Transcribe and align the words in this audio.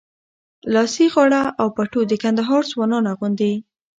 لاسي 0.73 1.05
غاړه 1.13 1.41
او 1.61 1.67
پټو 1.75 2.01
د 2.07 2.13
کندهار 2.23 2.61
ځوانان 2.71 3.03
اغوندي. 3.13 3.53